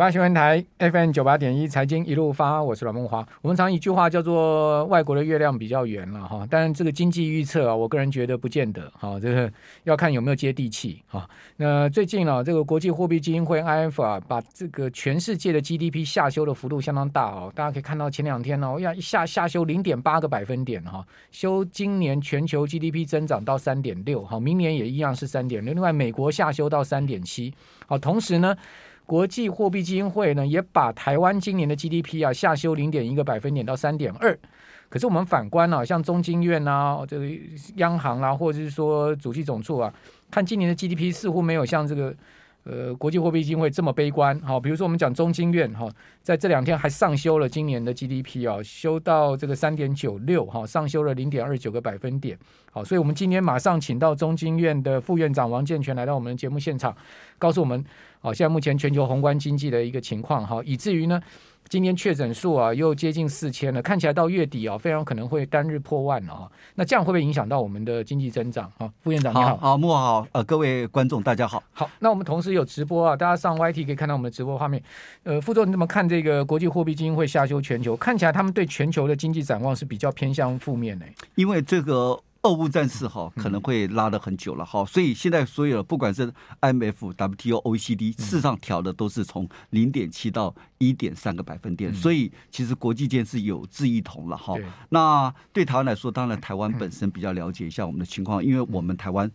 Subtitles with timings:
[0.00, 3.18] 八新闻台 FM 九八点一财经一路发，我是阮梦华。
[3.42, 9.52] 我们常一句话叫做“外国的月亮比较圆”了哈，但这个经济预测啊，我个人觉得不见得哈，这个
[9.84, 11.28] 要看有没有接地气哈。
[11.58, 17.52] 那最近啊，这个国际货币基金会 i f 啊，把这个全世界的 GDP 下修的幅度相当大哦。
[17.54, 25.74] 大家可以看到前两天呢，要一下下修零点八个百分点哈，修今年全球 GDP 增长到三点六，好，明年也一样是三点六。
[25.74, 27.52] 另外，美国下修到三点七，
[27.86, 28.56] 好，同时呢。
[29.10, 34.38] 国际货币基金会呢，也把台湾今年的 GDP 啊下修零点一个百分点到三点二。
[34.88, 37.26] 可是我们反观啊，像中经院啊，这个
[37.74, 39.92] 央行啊，或者是说主计总处啊，
[40.30, 42.14] 看今年的 GDP 似乎没有像这个。
[42.64, 45.88] 呃，国际货币基金会这么悲观，好，比如说我们讲中经院哈，
[46.22, 52.38] 在这两天还上修了今年的 GDP 啊，修到这个三点九六哈，上修了零点二九个百分点，
[52.70, 56.94] 好，所以我们今天马上请到中经院的副院长王健全来到我们的节目现场，
[57.38, 57.82] 告诉我们，
[58.20, 61.20] 好，现在目前全球宏观经济的一个情况哈，以至于呢。
[61.70, 66.50] 今天确诊数啊又接近四千了，看起来到月底啊非常可能会单日破万了啊。
[66.74, 68.90] 那这样会不会影响到我们的经济增长啊？
[69.04, 71.62] 副院长你好，好，慕驊好，呃，各位观众大家好。
[71.72, 74.82] 好，那我们同时有直播啊，大家上 YT 可以看到我们的直播画面。
[75.22, 77.96] 呃，副总你怎么看这个国际货币基金会下修全球？
[77.96, 81.06] 看起来他们对全球的经济展望是比较偏向负面的。
[81.36, 82.20] 因为这个。
[82.42, 94.54] 俄乌战事哈可能会拉得很久了哈，所以现在所有的不管是 IMF、WTO、OECD，事实上调的都是从零点七到一点三个百分点，所以其实国际间是有志一同了哈。
[94.88, 99.30] 那对台湾来说，当然台湾本身比较了解一下我们的情况，因为我们台湾。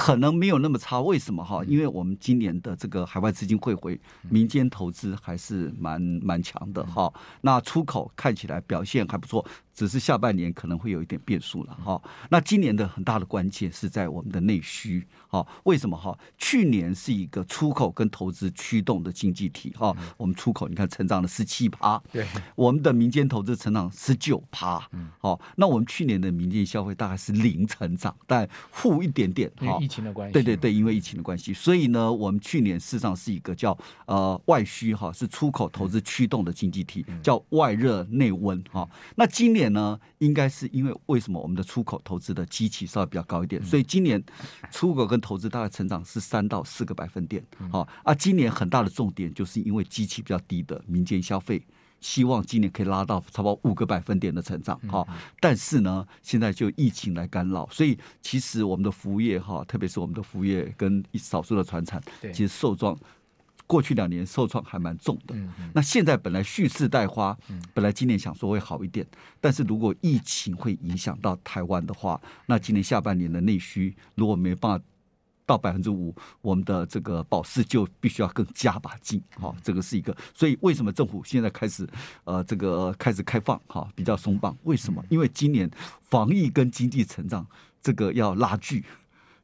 [0.00, 1.62] 可能没有那么差，为什么哈？
[1.66, 7.12] 因为我们今年的这个海外资金汇回，民间投资还是蛮蛮强的哈。
[7.42, 12.00] 那出口看起来表现还不错，只是下半年可能会有一点变数了哈。
[12.30, 15.46] 那今年的很大的关键是在我们的内需哈。
[15.64, 16.18] 为什么哈？
[16.38, 19.94] 去年是一个出口跟投资驱动的经济体哈。
[20.16, 24.82] 我们出口你看成长了十七趴，对，我们的民间投资成长十九趴，
[25.18, 29.78] 好，那我们去年的民间消费大概是零成长，但负一点点哈。
[29.90, 38.88] 疫情的关系，对对对，因为疫情的关系，所以呢，我们去年事实上是一个叫呃外需哈，是出口投资驱动的经济体，叫外热内温哈。
[39.16, 44.22] 那今年呢，应该是因为为什么我们的出口投资的机器稍微比较高一点，所以今年
[44.70, 48.14] 出口跟投资大概成长是三到四个百分点，好啊。
[48.14, 51.60] 今年很大的重点就是因为机器比较低的民间消费。
[52.00, 55.06] 希望今年可以拉到差不多五个百分点的成长哈，
[55.38, 62.02] 但是呢，现在就疫情来干扰，所以其实我们的服务业哈，特别是我们的服务业跟少数的船产，
[62.32, 62.98] 其实受创
[63.66, 65.34] 过去两年受创还蛮重的。
[65.74, 67.36] 那现在本来蓄势待发，
[67.74, 69.06] 本来今年想说会好一点，
[69.40, 74.84] 但是如果疫情会影响到台湾的话，那今年下半年的内需如果没办法。
[75.50, 80.16] 到百分之五，我们的这个保释就必须要更加把劲，哈，这个是一个。
[80.32, 81.84] 所以为什么政府现在开始，
[82.22, 84.56] 呃，这个开始开放，哈，比较松绑？
[84.62, 85.04] 为什么？
[85.08, 85.68] 因为今年
[86.02, 87.44] 防疫跟经济成长
[87.82, 88.84] 这个要拉锯，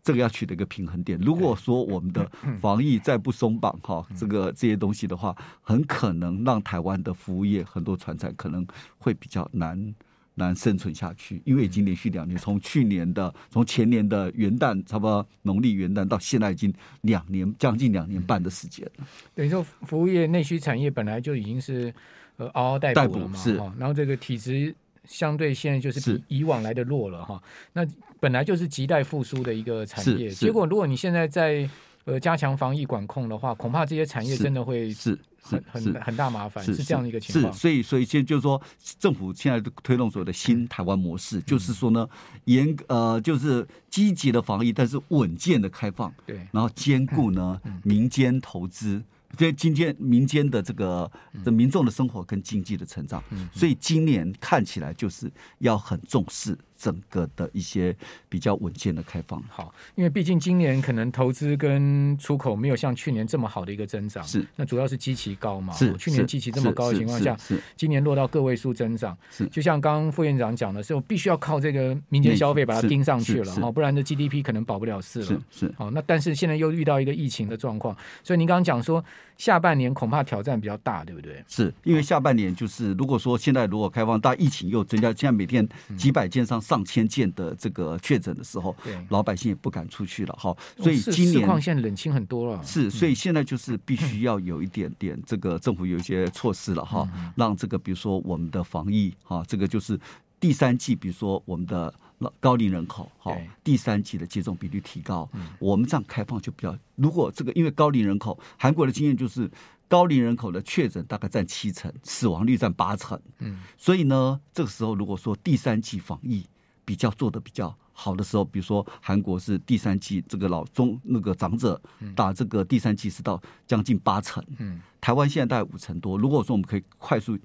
[0.05, 1.19] 这个要取得一个平衡点。
[1.19, 2.31] 如果说我们的
[2.61, 8.65] 防疫再不松绑，哈，这个这些东西的话，很可能让台湾的服务业很多船产可能
[8.97, 9.93] 会比较难。
[10.39, 19.07] 难生存下去，因为已经连续两年，从去年的、从前年的元旦，差不多农历元旦到现在，已经两年，将近两年半的时间了。
[19.35, 21.93] 等于说，服务业内需产业本来就已经是
[22.37, 23.57] 呃嗷嗷待哺了嘛，是。
[23.79, 27.43] 然后这个体质相对现在就是比以往来的弱了哈。
[27.73, 27.85] 那
[28.21, 31.67] 本来就是亟待复苏的一个产业，结果如果你现在在
[32.05, 35.19] 呃加强防疫管控的话，恐怕这些产业真的会是。
[35.47, 37.53] 很很很大麻烦，是这样的一个情况。
[37.53, 38.61] 是，所以所以现在就是说，
[38.99, 42.09] 政府现在推动所谓的新台湾模式，就是说呢，
[42.47, 49.03] 严呃就是积极的防疫，但是稳健的开放，对，然后兼顾呢民间投资，
[49.37, 51.11] 这今天民间的这个
[51.45, 56.57] 的民众的生活跟经济的成长，所以今年看起来就是要很重视。
[56.77, 57.95] 整个的一些
[58.29, 64.47] 比较稳健的开放，好，因为毕竟今年可能投资跟出口没有像去年这么好的一个增长，是。
[64.57, 69.47] 那主要是基期高嘛，是去年基期这么高的情况下，是今年落到个位数增长，是。
[69.47, 79.03] 就像刚刚副院长讲的，是我必须要靠这个民间消费把它盯上去了哈，不然的 GDP 可能保不了四了，是好，那但是现在又遇到一个疫情的状况，所以您刚刚讲说
[79.39, 81.43] 下半年恐怕挑战比较大，对不对？
[81.49, 86.61] 是因为下半年就是如果说现在如果开放，大疫情又增加，现在每天几百件上。
[86.67, 88.75] 上千件的这个确诊的时候，
[89.11, 92.61] 老百姓也不敢出去了哈，所以今年况现在冷清很多了。
[92.65, 99.99] 是，所以现在就是必须要有一点点这个政府有一些措施了哈，让这个比如说我们的防疫哈，这个就是
[100.41, 101.95] 第三季，比如说我们的
[102.41, 105.29] 高龄人口哈，第三季的接种比率提高，
[105.61, 106.77] 我们这样开放就比较。
[106.97, 109.49] 如果这个因为高龄人口，韩国的经验就是
[109.89, 113.21] 高龄人口的确诊大概占七成，死亡率占八成。
[113.39, 116.45] 嗯，所以呢，这个时候如果说第三季防疫
[116.87, 121.79] 比较做的比较好的时候，比如说韩国是第三季，这个老中那个长者
[122.15, 124.43] 打这个第三季是到将近八成。
[124.57, 126.17] 嗯，台湾现在大概五成多。
[126.17, 127.39] 如果说我们可以快速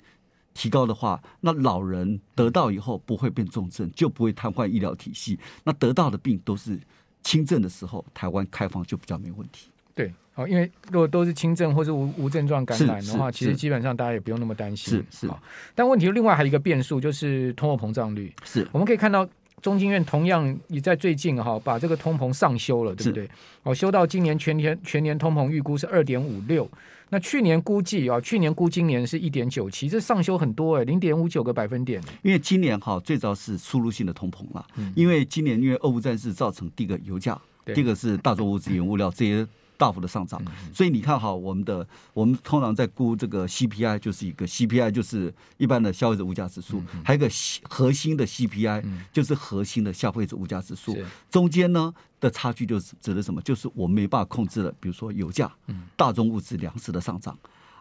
[0.53, 5.39] 提高的话，那老人得到以后不会变重症，就不会瘫痪医疗体系。
[5.63, 6.79] 那得到的病都是
[7.23, 9.69] 轻症的时候，台湾开放就比较没问题。
[9.93, 15.03] 对，好，因为如果都是轻症或是无无症状感染的话，其实基本上大家也不用那么担心。
[15.11, 15.33] 是是。
[15.75, 18.33] 但问题另外还有一个变数，就是通货膨胀率。
[18.43, 19.27] 是，我们可以看到
[19.61, 23.29] 中经院同样也在最近哈把这个通膨上修了，对不对？
[23.63, 26.67] 哦，修到今年全年全年通膨预估是二点五六，
[27.09, 32.01] 那去年估计啊，去年估今年是一点九七，这上修很多哎，零点五九个百分点。
[32.23, 39.45] 因为今年哈最早是输入性的通膨了，嗯、因为今年因为俄乌战事造成第一个油价，对第一个是大宗物资、原物料这些。
[39.81, 40.39] 大幅的上涨，
[40.71, 47.27] 所以你看哈，我们的我们通常在估这个 CPI，就是一个 CPI，就是一般的消费者物价指数，还有一个
[47.63, 50.95] 核心的 CPI，就是核心的消费者物价指数。
[51.31, 53.41] 中间呢的差距就是指的什么？
[53.41, 55.51] 就是我们没办法控制了，比如说油价、
[55.95, 57.35] 大宗物资、粮食的上涨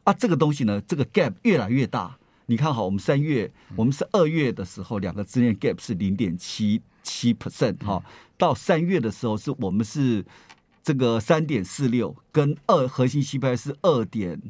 [0.05, 2.17] 啊，这个东西呢，这个 gap 越来越大。
[2.47, 8.03] 你看好，我们三月，我们是二月的时候，两个之间 gap 是零点七七 percent 哈，
[8.39, 10.25] 到三月的时候是我们是。
[10.83, 14.41] 这个三点四六跟二核心 CPI 是二点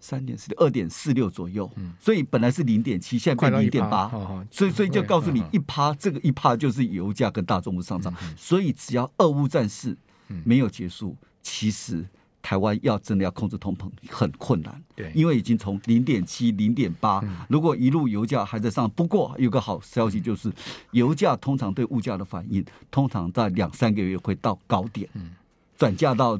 [0.00, 4.08] 三点四六二点四六左右，嗯、所以本来是零点七，现在变零点八，
[4.50, 8.00] 所以所以就告诉你一趴，这个一趴就是油价跟大宗物上。
[8.00, 9.96] 涨，嗯、所以只要俄乌战事
[10.44, 12.06] 没有结束，嗯、其实
[12.48, 20.50] 台湾要真的要控制通膨很困难，对，因为已经从零点七零点八，如果一路油价还在上，不过有个好消息就是，
[20.92, 25.32] 油价通常对物价的反应通常在两三个月会到高点，嗯。
[25.76, 26.38] 转嫁到，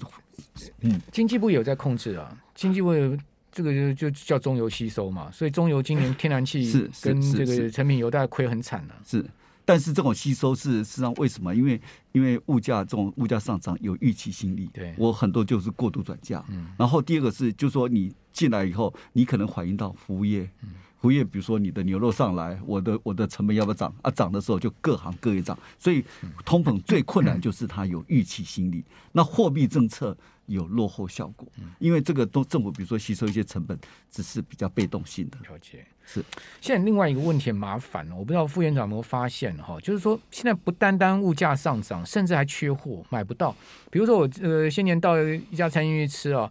[0.81, 3.15] 嗯，经济部有在控制啊，经济部有
[3.53, 8.95] 这个就就叫中油吸收嘛，所以中油今年天然气是跟这个成品油大概亏很惨了。
[9.07, 9.23] 是，
[9.69, 11.55] 但是这种吸收是实际上为什么？
[11.55, 11.79] 因为
[12.13, 16.43] 因为物价这种物价上涨有预期心理，对我很多就是过度转嫁。
[16.49, 20.51] 嗯，然后第二个是，就是说你进来以后，你可能反映到服务业。
[20.63, 20.71] 嗯。
[21.01, 24.11] 服务业，比如说你的牛肉上来，我的我的成本要不要涨啊？
[24.11, 26.05] 涨的时候就各行各业涨，所以
[26.45, 28.85] 通膨最困难就是它有预期心理。
[29.13, 30.17] 那货币政策
[30.47, 31.47] 有落后效果，
[31.79, 33.79] 因为这个都政府比如说吸收一些成本，
[34.11, 35.39] 只是比较被动性的。
[35.49, 36.25] 了解，是。
[36.61, 43.55] 现在另外一个问题很麻烦，我不知道副院长有没有发现哈，就是说现在不单单物价上涨，甚至还缺货，买不到。
[43.91, 46.51] 比如说我呃，先前到一家餐厅去吃啊，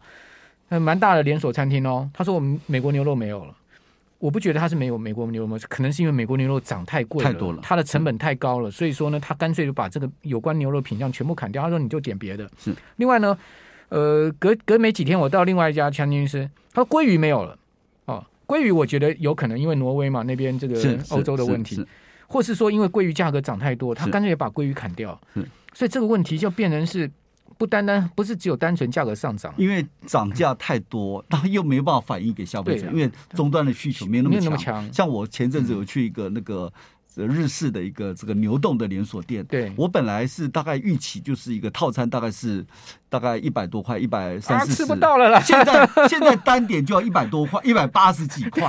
[0.70, 3.54] 蛮大的连锁餐厅哦，他说我们美国牛肉没有了。
[4.20, 11.62] 我不觉得它是没有美国牛肉，可能是因为美国牛肉涨太贵了，太多了，它的成本太高了，所以说呢，他干脆就把这个有关牛肉品项全部砍掉。
[11.62, 12.50] 他说你就点别的。
[12.58, 12.74] 是。
[12.96, 13.38] 另外呢，
[13.90, 17.56] 呃，隔隔没几天，我到另外一家餐厅吃，他说鲑鱼没有了。
[18.06, 20.76] 哦，鲑鱼我觉得有可能因为挪威嘛那边这个
[21.10, 21.86] 欧洲的问题，
[22.28, 25.20] 或是说因为鲑鱼价格涨太多，他干脆也把鲑鱼砍掉。
[25.36, 25.48] 是。
[25.74, 27.10] 所以这个问题就变成是。
[27.58, 34.94] 不单单不是只有单纯价格上涨，因为涨价太多，然后又没办法反映给消费者，因为终端的需求没那么强。
[34.94, 36.72] 像我前阵子有去一个那个。
[37.26, 42.66] 日式的一个这个牛洞的连锁店，对，我本来是大概预期就是一个套餐，大概是
[43.10, 45.40] 大概一百多块，一百三四十，吃不到了啦。
[45.40, 48.68] 现在现在单点就要一百多块，一百八十几块。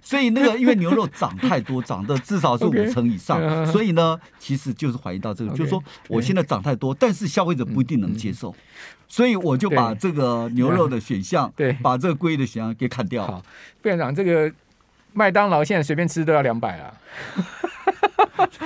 [0.00, 8.54] 所以那个因为牛肉涨太多，涨的至少是五成以上，所以呢，其实就是怀疑到这个，就是说我现在涨太多，但是消费者不一定能接受，
[9.06, 13.26] 所以我就把这个牛肉的选项，对，把这个贵的选项给砍掉。
[13.26, 13.42] 好，
[13.82, 14.52] 副院长，这个
[15.12, 16.92] 麦当劳现在随便吃都要两百啊。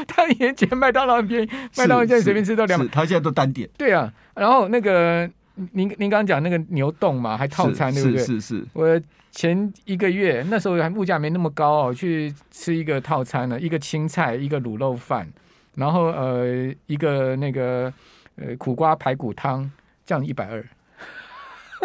[0.07, 3.69] 他以前麦当劳很便宜，麦当劳现在随便吃都两百，他现在都单点。
[3.77, 5.29] 对啊，然后那个
[5.73, 8.19] 您您刚刚讲那个牛冻嘛，还套餐对不对？
[8.19, 15.29] 是是，是是我前一个月那时候还物价没那么高哦，去吃一个套餐呢，一个青菜，一个卤肉饭，
[15.75, 17.93] 然后呃一个那个
[18.37, 19.71] 呃苦瓜排骨汤，
[20.05, 20.65] 这样一百二。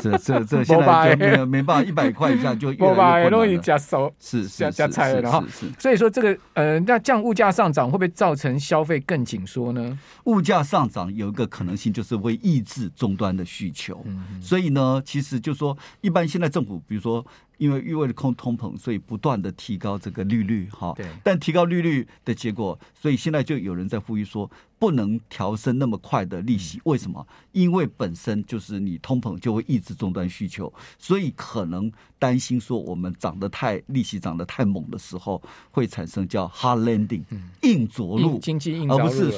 [0.02, 5.44] 这这这 现在就没有没办法，一百块以下就越来越困难加收，是加加菜了，
[5.78, 9.98] 所以说这个呃，那这样物价上涨会不会造成消费更紧缩呢？
[10.26, 14.04] 物价上涨有一个可能性就是会抑制终端的需求，
[14.42, 17.26] 所以呢，其实就说一般现在政府比如说。
[17.57, 20.93] 因为因为控通膨，所以不断的提高这个利率哈。
[20.95, 21.07] 对。
[21.24, 26.81] 但提高利率的结果，所以现在就有人在呼吁说，不能调升那么快的利息。
[26.86, 27.25] 为什么？
[27.51, 35.41] 因为本身就是你通膨就会抑制终端需求，所以可能担心说我们涨得太利息涨得太猛的时候，
[35.72, 37.24] 会产生叫 hard landing，
[37.62, 39.31] 硬着陆，经济硬着陆，而不是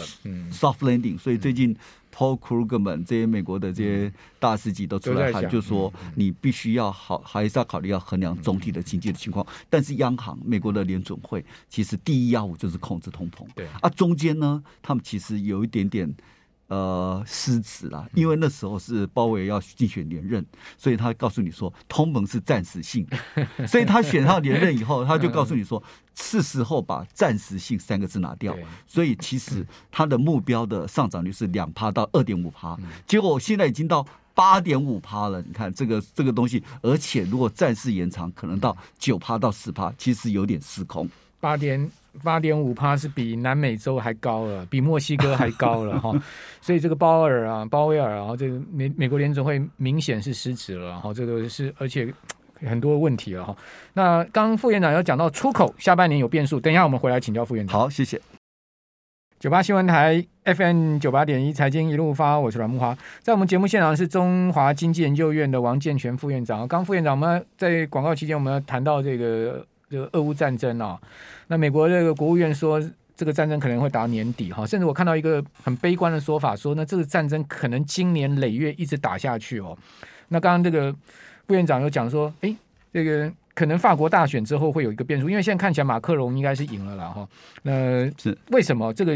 [0.52, 1.18] soft landing。
[1.18, 1.76] 所以最近。
[2.16, 9.46] Paul Krugman 这些美国的这些大师级都出来喊，就说你必须要好，还是要考虑要衡量总体的经济的情况。
[9.70, 13.46] 但是央行，美国的联准会其实第一要务就是控制通膨。
[13.54, 16.16] 对啊，中间呢，他们其实有一点点。
[16.68, 20.44] 呃，失职啦，因为那时候是鲍威尔要竞选连任，
[20.78, 23.06] 所以他告诉你说通膨是暂时性，
[23.68, 25.82] 所以他选上连任以后，他就告诉你说
[26.16, 28.58] 是时候把暂时性三个字拿掉。
[28.88, 34.04] 所以其实他的目标的上涨率是两趴到二点五趴，结果现在已经到
[34.34, 35.40] 八点五趴了。
[35.44, 41.08] 你看这个这个东西，而且如果暂时延长，可能到九趴到十趴，其实有点失控。
[41.46, 41.92] 八点。
[42.24, 46.18] 八点五帕是比南美洲还高了，比墨西哥还高了哈，
[46.64, 52.08] 所以这个鲍尔啊，鲍威尔啊，这个美美国联总会明显是失职了哈，这个是而且
[52.62, 53.54] 很多问题了哈。
[53.96, 57.82] 那刚刚副院长要讲到出口下半年有变数，等一下我们回来请教副院长。
[57.82, 58.22] 好，谢谢。
[59.38, 66.66] 九八新闻台 FM 九八点一财经一路发，我是阮木华，在我们节目现场是中华经济研究院的王建全副院长。
[66.66, 69.68] 刚副院长我们在广告期间，我们要谈到这个。
[69.90, 71.00] 这个俄乌战争啊，
[71.48, 72.82] 那美国这个国务院说，
[73.16, 79.78] 这个战争可能会打到年底哈，甚至我看到一个很悲观的说法，说那，这个战争可能今年累月一直打下去哦。
[80.30, 80.92] 那刚刚这个
[81.48, 82.54] 副院长有讲说，哎，
[82.92, 87.28] 这个可能法国大选之后会有一个变数，因为现在看起来马克龙应该是赢了啦哈。
[87.62, 88.92] 那是为什么？
[88.92, 89.16] 这个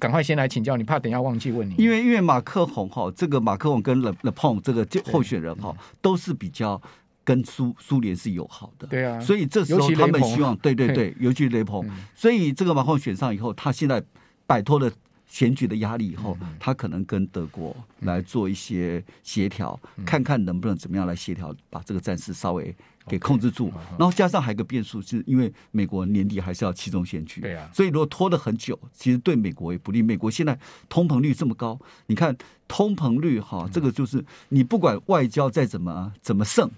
[0.00, 1.74] 赶快先来请教你，怕等一下忘记问你。
[1.76, 6.80] 因为因为马克宏哈，这个马克宏跟勒勒庞这个候选人哈，都是比较。
[7.26, 14.00] 跟苏苏联是友好的，对啊，所以这时候他们希望，对对对，尤其雷朋，所以这个马克宏选上以后，他现在
[14.46, 14.88] 摆脱了
[15.26, 22.72] 选举的压力以后，他可能跟德国来做一些协调，看看能不能怎么样来协调，把这个战事稍微
[23.08, 23.72] 给控制住。
[23.98, 30.00] 然后加上还有一个变数，是因为美国年底还是要期中选举，对啊，所以如果拖得很久，其实对美国也不利。
[30.00, 30.56] 美国现在
[30.88, 32.36] 通膨率这么高，你看
[32.68, 36.70] 通膨率哈，这个就是你不管外交再怎么怎么胜。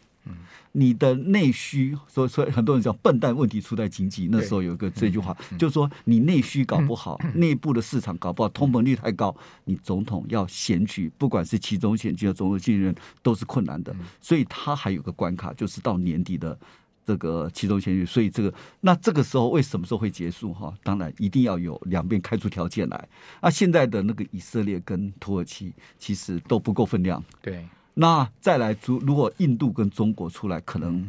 [0.72, 4.28] 你的内需，所以所以很多人讲笨蛋问题出在经济。
[4.30, 13.94] 那时候有一个这句话，就是说你内需搞不好，内部的市场搞不好，通膨率太高，你总统要选举，不管是其中选举和总统竞选都是困难的。
[14.20, 16.56] 所以他还有个关卡，就是到年底的
[17.04, 18.04] 这个其中选举。
[18.04, 20.52] 所以这个那这个时候为什么时候会结束？
[20.52, 23.08] 哈，当然一定要有两边开出条件来。
[23.40, 27.24] 那现在的那个以色列跟土耳其其实都不够分量。
[27.40, 27.66] 对。
[28.00, 31.04] 那再来，如如果印度跟中国出来，可能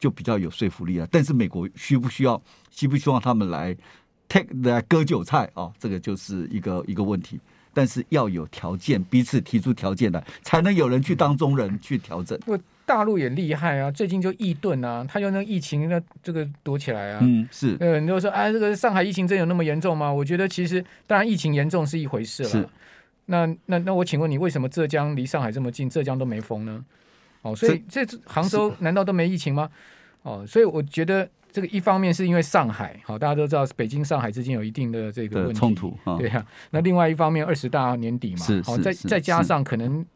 [0.00, 1.06] 就比较有说服力了。
[1.08, 3.76] 但是美国需不需要，需不希望他们来
[4.28, 5.70] take 来割韭菜啊？
[5.78, 7.38] 这个就是一个一个问题。
[7.72, 12.36] 但是要有条件，彼此提出条件来，才能有人去当中人去调整。
[12.40, 17.20] 不，大陆也厉害啊，最近就疫顿啊，他用那疫情那这个躲起来啊。
[17.22, 17.76] 嗯，是。
[17.78, 20.12] 呃，你就说，哎，这个上海疫情真有那么严重吗？
[20.12, 22.70] 我觉得其实，当然疫情严重是一回事了。
[23.26, 23.32] 是。
[23.32, 26.84] 那那那我请问你，为什么浙江离上海这么近，浙江都没封呢？
[27.42, 29.68] 哦，所以这杭州难道都没疫情吗？
[30.22, 36.46] 哦，所以我觉得这个一方面是因为上海，好，大家都知道北京、上海之间有一定的这个问题冲突，对呀。
[36.70, 40.06] 那另外一方面，二十大年底嘛，好，再再加上可能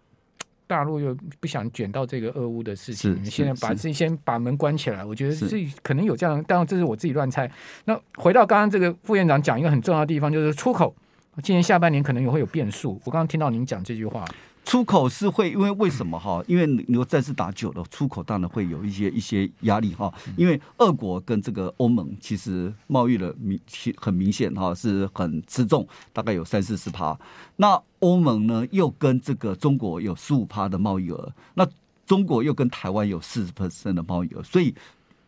[0.69, 7.51] 大陆又不想卷到这个俄乌的事情，现在把自己先把门关起来，我觉得自己可能有这样，当然这是我自己乱猜。
[7.87, 10.95] 那回到刚刚这个副院长讲一个很重要的地方，就是出口。
[11.43, 13.01] 今年下半年可能也会有变数。
[13.05, 14.25] 我刚刚听到您讲这句话，
[14.65, 16.43] 出口是会，因为为什么哈？
[16.47, 20.13] 因为你如果再次打久了，出口当然会有一些一些压力哈。
[20.37, 23.61] 因为俄国跟这个欧盟其实贸易的明
[23.97, 27.17] 很明显哈，是很吃重，大概有三四十趴。
[27.57, 31.67] 那欧盟呢又跟这个中国有十五趴的贸易额，那
[32.07, 34.75] 中国又跟台湾有四十 percent 的贸易额，所以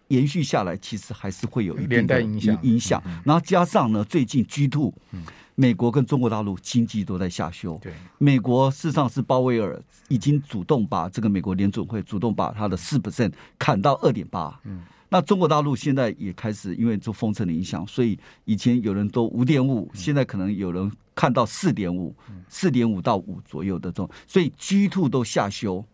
[0.08, 3.02] 延续下来其实还是会有一定的影响影响。
[3.24, 4.92] 然后加上呢，最近 G two。
[5.60, 7.76] 美国跟中国大陆经济都在下修。
[7.82, 14.56] 对，美国事实上是鲍威尔已经主动把这个美国联准会主动把它的四 percent 砍到二点八。
[14.62, 22.14] 嗯，那中国大陆现在也开始因为做封城的影响，所以以前有人都五点五，现在可能有人看到四点五，
[22.48, 25.84] 四点五到五左右的这种，所以 G two 都下修。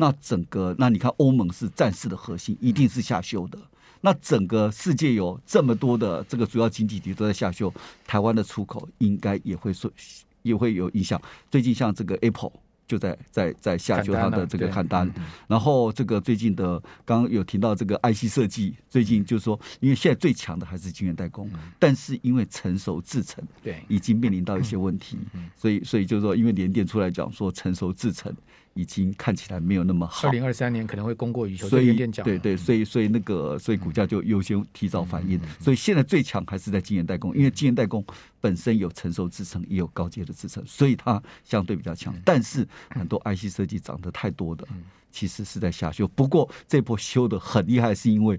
[0.00, 3.58] 那整个那你看欧盟是战事的核心，一定是下修的。
[4.00, 7.70] 那整个世界有这么多的这个主要经济体都在下修，
[8.06, 9.92] 台湾的出口应该也会受，
[10.40, 11.20] 也会有影响。
[11.50, 12.50] 最近像这个 Apple
[12.88, 15.12] 就在在在下修它的这个看单，
[15.46, 23.84] 然后这个最近的刚刚有提到这个 IC 设计，最近就是说，因为现在最强的还是晶圆代工，但是因为成熟制程对。
[23.86, 25.18] 已经面临到一些问题，
[25.54, 28.34] 所以所以就是说，因为联电出来讲说成熟制程
[28.74, 30.28] 已经看起来没有那么好。
[30.28, 35.40] 二零二三年可能会供过于求，所以对对，对，所以所以那个所以股价就优先提早反应。
[35.58, 38.04] 所以现在最强还是在晶圆代工，因为晶圆代工
[38.40, 42.14] 本身有成熟支撑，也有高阶的支撑，所以它相对比较强。
[42.24, 44.66] 但是很多 IC 设计涨得太多的，
[45.10, 46.06] 其实是在下修。
[46.08, 48.38] 不过这波修的很厉害，是因为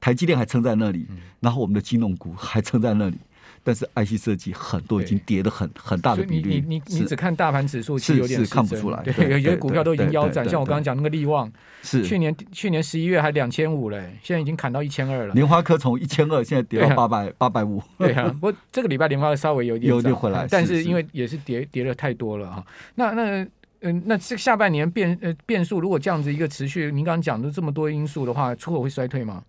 [0.00, 1.06] 台积电还撑在那里，
[1.40, 3.16] 然后我们的金融股还撑在那里。
[3.62, 11.50] 但是 IC 设计很多已经跌了很很大的比率，你你你只看大盘指数其实有点是看不出来，对，有些股票都已经腰斩，像我刚刚讲那个力旺，
[11.82, 12.02] 是。
[12.04, 15.34] 去年去年十一月还两千五嘞，现在已经砍到一千二了。
[15.34, 22.64] 莲花科从一千二现在跌到八百八百五，对啊，不过这个礼拜莲花科稍微有点有点回来，但是因为也是跌跌了太多了哈。
[22.94, 23.46] 那那
[23.82, 29.42] 嗯，那这下半年变呃变数如果这样子一个持续，您刚刚讲的这么多因素的话，出口会衰退吗？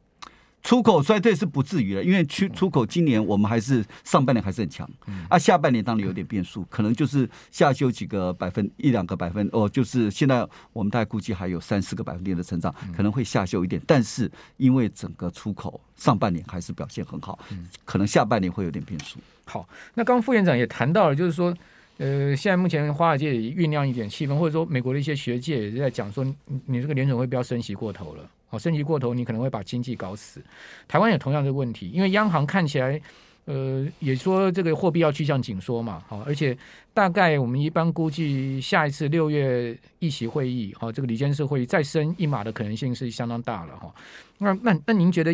[0.61, 4.89] 出口衰退是不至于的，因为出出口今年我们还是上半年还是很强，
[5.29, 17.39] 啊，下半年当然有点变数，可能就是下修几个百分一两个百分哦，就是现在我们大概估计还有三四个百分点的成长，可能会下修一点，但是因为整个出口上半年还是表现很好，
[17.85, 19.17] 可能下半年会有点变数。
[19.45, 21.55] 好，那刚刚副院长也谈到了，就是说，
[21.97, 26.23] 呃，现在目前华尔街也酝酿一点气氛，或者说美国的一些学界也是在讲说，
[26.65, 28.29] 你这个联准会不要升息过头了。
[28.49, 30.41] 哦，升级过头，你可能会把经济搞死。
[30.87, 32.99] 台湾有同样的问题，因为央行看起来，
[33.45, 36.57] 呃，也说这个货币要趋向紧缩嘛，好，而且
[36.93, 43.93] 大概我们一般估计下一次六月议席会议，好，这个李监事会议再升一码的可能性是相当大了哈。
[44.39, 45.31] 那那那您觉得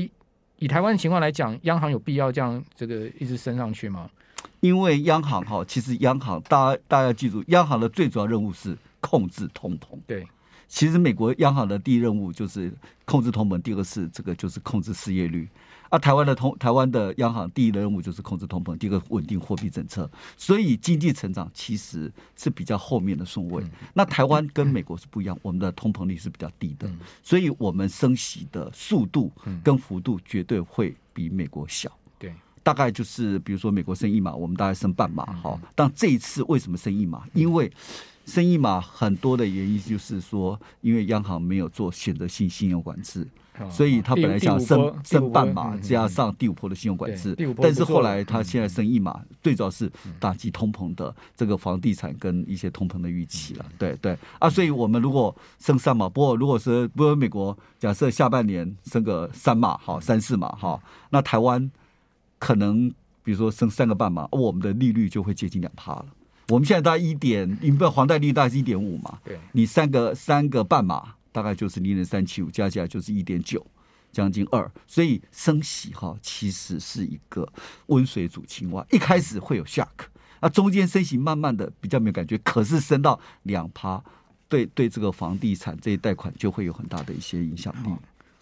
[0.57, 4.10] 以台湾的情况来讲，央行有必要这样这个一直升上去吗？
[4.60, 9.98] 因为央行哈，其实央行大家大家要记住，央行的最主要任务是控制通膨。
[10.05, 10.27] 对。
[10.67, 12.74] 其实美国央行的第一任务就是
[13.05, 15.48] 控制通膨，第二个是这个就是控制失业率。
[15.89, 20.10] 啊台湾的通台湾的央行第一的任务就是控制通膨，第二个稳定货币政策。
[20.36, 23.63] 所以经济成长其实是比较后面的顺位。
[23.93, 26.89] 那台湾跟美国是不一样，我们的通膨率是比较低的，
[27.22, 29.31] 所以我们升息的速度
[29.63, 31.89] 跟幅度绝对会比美国小。
[32.17, 35.24] 对，大概就是比如说美国升一码，我们大概升半码。
[35.34, 37.24] 好，但这一次为什么升一码？
[37.34, 37.72] 因为
[38.25, 43.27] 升一码很多的原因就是说，因为央行没有做选择性信用管制，
[43.70, 53.66] 所以他本来想升升半码加上第五波的信用管制，但是后来他现在升一码，最主要是打击通膨的这个房地产跟一些通膨的预期了。
[53.77, 61.72] 对对啊，所以我们如果升三码，不过如果是不过美国假设下半年升个三码好三四码哈，那台湾
[62.40, 62.92] 可能
[63.24, 66.05] 比如说升三个半码，我们的利率就会接近两趴了。
[66.50, 69.20] 我们现在大概一点，你不黄带利率大概是一点五嘛？
[69.24, 73.66] 对，你三个三个半码，大概就是零点三七五，加起来就是一点九，
[74.12, 74.72] 将近二。
[74.86, 77.51] 所以升息哈，其实是一个
[77.88, 79.88] 温水煮青蛙，一开始会有 shock，
[80.40, 84.03] 那中间升息慢慢的比较没有感觉，可是升到两趴，
[84.48, 87.90] 对对，这个房地产这一贷款就会有很大的一些影响力。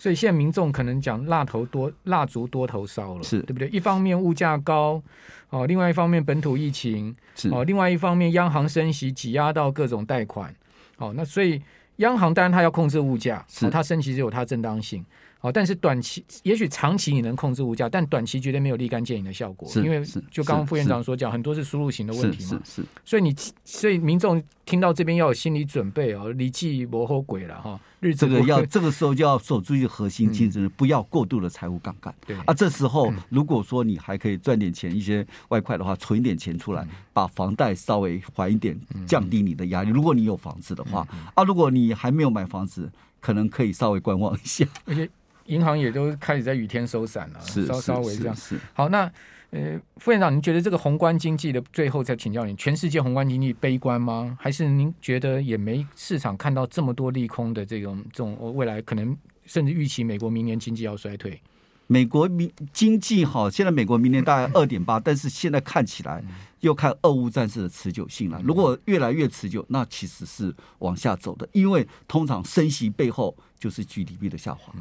[0.03, 3.69] 所以现在民众可能讲蜡头多蜡烛多头烧了，是对不对？
[3.69, 5.01] 一方面物价高，
[5.49, 7.15] 哦，另外一方面本土疫情，
[7.49, 10.53] 哦，另外一方面央行升息挤压到各种贷款，
[10.97, 11.61] 哦，那所以
[11.97, 15.05] 央行当然它要控制物价，是、哦、它升息是有它正当性。
[15.43, 20.01] 哦，但是短期也许长期你能控制物价，但短期绝对没有立竿见影的效果，因为
[20.31, 22.61] 就刚刚副院长所讲，很多是输入型的问题嘛。
[22.63, 27.77] 是，是，是，所以你所以民众听到这边要有心理准备哦，离弃磨合鬼了哈。
[27.99, 32.15] 日子这个要这个时候就要守住一个核心竞争，嗯、不要过度的财务杠杆。
[32.25, 39.89] 对啊，这时候如果说你还可以赚点钱，一些外快的话，存一点钱出来，把房贷稍微还一点，降低你的压力。
[39.89, 44.65] 如果你有房子的话，啊，如果你还没有买房子，可能可以稍微观望一下。
[44.85, 45.09] 而且。
[45.45, 48.35] 银行也都开始在雨天收伞了，稍稍微这样。
[48.35, 49.11] 是好，那
[49.51, 54.35] 呃，副院长，您觉得这个宏观经济的最后再请教你，全世界宏观经济悲观吗？
[54.39, 61.39] 还是您觉得也没市场看到这么多利空的这种这种未来可能甚至预期美国明年经济要衰退？
[61.85, 66.23] 美国明经济好，现在美国明年大概二点八， 但是现在看起来
[66.61, 68.41] 又看俄乌战事的持久性了。
[68.43, 74.73] 如果越来越持久，那其实是往下走的，因为通常升息背后就是 GDP 的下滑。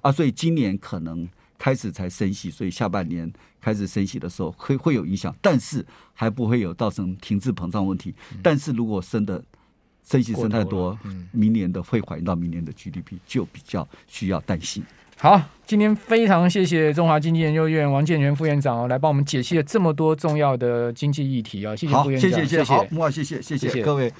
[0.00, 5.84] 啊，所以今年可能开始才升息，所以下半年开始升息的时候会会有影响，但是
[6.14, 8.14] 还不会有造成停滞膨胀问题。
[8.42, 9.42] 但是如果升的
[10.02, 10.98] 升息升太多，
[11.32, 14.82] 明年的会反映到明年的 GDP，就比较需要担心。
[15.18, 24.10] 好，今天非常谢谢中华经济研究院王建元副院长来帮我们解析了这么多重要的经济议题啊，谢谢副院长，谢谢谢谢，好，木华谢谢谢谢各位。